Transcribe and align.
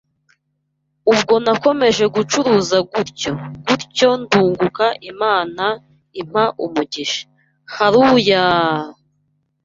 Ubwo 1.11 1.33
nakomeje 1.45 2.03
gucuruza 2.15 2.77
gutyo, 2.93 3.31
gutyo, 3.65 4.09
ndukuka 4.21 4.85
Imana 5.11 5.65
impa 6.19 6.43
umugisha!! 6.65 7.23
HALLLUYA!!! 7.73 8.43